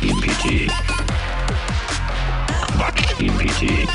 Quatsch-GPT. 0.00 0.70
Quatsch-GPT. 2.78 3.88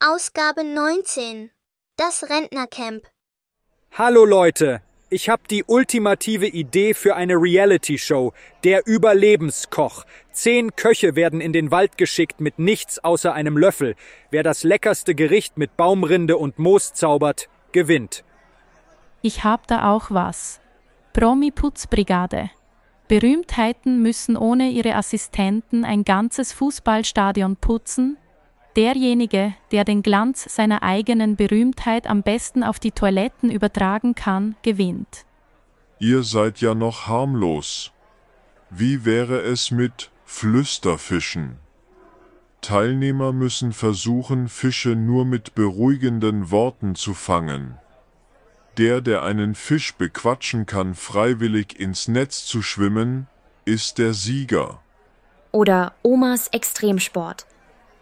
Ausgabe 0.00 0.64
19. 0.64 1.50
Das 1.98 2.30
Rentnercamp. 2.30 3.02
Hallo 3.92 4.24
Leute, 4.24 4.80
ich 5.10 5.28
habe 5.28 5.42
die 5.50 5.64
ultimative 5.64 6.46
Idee 6.46 6.94
für 6.94 7.16
eine 7.16 7.34
Reality-Show, 7.34 8.32
der 8.64 8.86
Überlebenskoch. 8.86 10.06
Zehn 10.32 10.74
Köche 10.76 11.16
werden 11.16 11.42
in 11.42 11.52
den 11.52 11.70
Wald 11.70 11.98
geschickt 11.98 12.40
mit 12.40 12.58
nichts 12.58 12.98
außer 12.98 13.34
einem 13.34 13.58
Löffel. 13.58 13.94
Wer 14.30 14.42
das 14.42 14.62
leckerste 14.62 15.14
Gericht 15.14 15.58
mit 15.58 15.76
Baumrinde 15.76 16.38
und 16.38 16.58
Moos 16.58 16.94
zaubert, 16.94 17.50
gewinnt. 17.72 18.24
Ich 19.20 19.44
hab 19.44 19.66
da 19.66 19.92
auch 19.92 20.06
was. 20.10 20.60
Promi-Putzbrigade. 21.12 22.50
Berühmtheiten 23.08 24.00
müssen 24.00 24.36
ohne 24.36 24.70
ihre 24.70 24.94
Assistenten 24.94 25.84
ein 25.84 26.04
ganzes 26.04 26.52
Fußballstadion 26.52 27.56
putzen. 27.56 28.16
Derjenige, 28.76 29.54
der 29.72 29.84
den 29.84 30.02
Glanz 30.02 30.44
seiner 30.54 30.84
eigenen 30.84 31.34
Berühmtheit 31.34 32.06
am 32.06 32.22
besten 32.22 32.62
auf 32.62 32.78
die 32.78 32.92
Toiletten 32.92 33.50
übertragen 33.50 34.14
kann, 34.14 34.54
gewinnt. 34.62 35.26
Ihr 35.98 36.22
seid 36.22 36.60
ja 36.60 36.76
noch 36.76 37.08
harmlos. 37.08 37.90
Wie 38.70 39.04
wäre 39.04 39.40
es 39.40 39.72
mit 39.72 40.12
Flüsterfischen? 40.24 41.56
Teilnehmer 42.60 43.32
müssen 43.32 43.72
versuchen, 43.72 44.48
Fische 44.48 44.90
nur 44.90 45.24
mit 45.24 45.56
beruhigenden 45.56 46.52
Worten 46.52 46.94
zu 46.94 47.14
fangen. 47.14 47.78
Der, 48.78 49.00
der 49.00 49.22
einen 49.22 49.54
Fisch 49.54 49.94
bequatschen 49.94 50.66
kann, 50.66 50.94
freiwillig 50.94 51.78
ins 51.78 52.08
Netz 52.08 52.46
zu 52.46 52.62
schwimmen, 52.62 53.26
ist 53.64 53.98
der 53.98 54.14
Sieger. 54.14 54.80
Oder 55.52 55.92
Omas 56.02 56.48
Extremsport. 56.48 57.46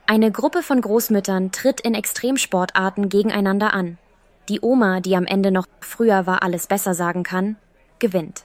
Eine 0.07 0.31
Gruppe 0.31 0.63
von 0.63 0.81
Großmüttern 0.81 1.53
tritt 1.53 1.81
in 1.81 1.95
Extremsportarten 1.95 3.09
gegeneinander 3.09 3.75
an. 3.75 3.99
Die 4.49 4.61
Oma, 4.61 5.01
die 5.01 5.17
am 5.17 5.27
Ende 5.27 5.51
noch 5.51 5.67
früher 5.81 6.27
war 6.27 6.43
alles 6.43 6.67
besser 6.67 6.95
sagen 6.95 7.23
kann, 7.23 7.57
gewinnt. 7.99 8.45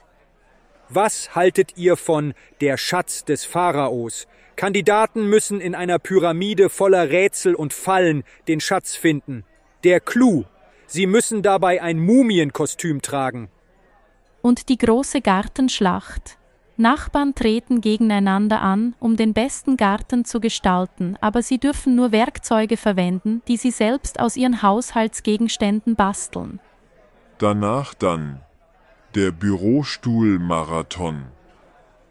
Was 0.88 1.34
haltet 1.34 1.76
ihr 1.76 1.96
von 1.96 2.34
der 2.60 2.76
Schatz 2.76 3.24
des 3.24 3.44
Pharaos? 3.44 4.26
Kandidaten 4.56 5.28
müssen 5.28 5.60
in 5.60 5.74
einer 5.74 5.98
Pyramide 5.98 6.68
voller 6.68 7.08
Rätsel 7.08 7.54
und 7.54 7.72
Fallen 7.72 8.24
den 8.46 8.60
Schatz 8.60 8.94
finden. 8.94 9.44
Der 9.82 10.00
Clou. 10.00 10.44
Sie 10.86 11.06
müssen 11.06 11.42
dabei 11.42 11.82
ein 11.82 11.98
Mumienkostüm 11.98 13.02
tragen. 13.02 13.48
Und 14.42 14.68
die 14.68 14.78
große 14.78 15.20
Gartenschlacht. 15.20 16.38
Nachbarn 16.76 17.34
treten 17.34 17.80
gegeneinander 17.80 18.60
an, 18.60 18.96
um 18.98 19.16
den 19.16 19.32
besten 19.32 19.76
Garten 19.76 20.24
zu 20.24 20.40
gestalten, 20.40 21.16
aber 21.20 21.40
sie 21.40 21.58
dürfen 21.58 21.94
nur 21.94 22.10
Werkzeuge 22.10 22.76
verwenden, 22.76 23.42
die 23.46 23.56
sie 23.56 23.70
selbst 23.70 24.18
aus 24.18 24.36
ihren 24.36 24.60
Haushaltsgegenständen 24.60 25.94
basteln. 25.94 26.58
Danach 27.38 27.94
dann 27.94 28.40
der 29.14 29.30
Bürostuhlmarathon. 29.30 31.26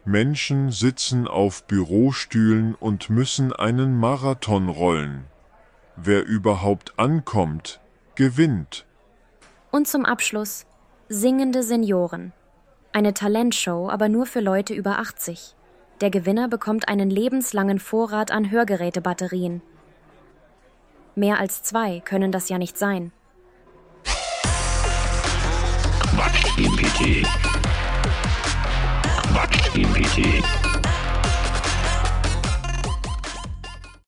Menschen 0.06 0.70
sitzen 0.70 1.28
auf 1.28 1.64
Bürostühlen 1.64 2.74
und 2.74 3.10
müssen 3.10 3.52
einen 3.52 3.98
Marathon 3.98 4.70
rollen. 4.70 5.24
Wer 5.96 6.24
überhaupt 6.24 6.98
ankommt, 6.98 7.80
gewinnt. 8.14 8.84
Und 9.70 9.88
zum 9.88 10.04
Abschluss 10.04 10.66
singende 11.08 11.62
Senioren. 11.62 12.32
Eine 12.92 13.12
Talentshow, 13.12 13.88
aber 13.90 14.08
nur 14.08 14.26
für 14.26 14.40
Leute 14.40 14.72
über 14.74 14.98
80. 14.98 15.54
Der 16.00 16.10
Gewinner 16.10 16.48
bekommt 16.48 16.88
einen 16.88 17.10
lebenslangen 17.10 17.78
Vorrat 17.78 18.30
an 18.30 18.50
Hörgerätebatterien. 18.50 19.62
Mehr 21.14 21.38
als 21.38 21.62
zwei 21.62 22.00
können 22.00 22.32
das 22.32 22.48
ja 22.48 22.58
nicht 22.58 22.78
sein. 22.78 23.12
Quatsch-GPT. 26.14 27.26
Quatsch-GPT. 29.32 30.73